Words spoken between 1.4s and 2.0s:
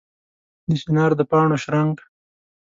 شرنګ